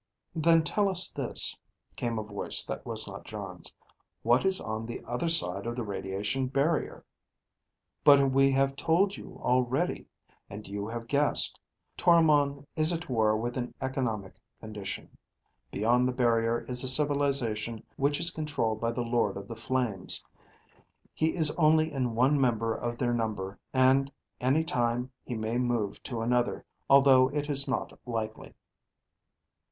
[0.35, 1.55] "Then tell us this,"
[1.95, 3.75] came a voice that was not Jon's.
[4.23, 7.05] "What is on the other side of the radiation barrier?"
[8.03, 10.07] "But we have told you already.
[10.49, 11.59] And you have guessed.
[11.97, 15.07] Toromon is at war with an economic condition.
[15.71, 20.25] Beyond the barrier is a civilization which is controlled by the Lord of the Flames.
[21.13, 26.01] He is only in one member of their number, and any time he may move
[26.05, 28.55] to another, although it is not likely."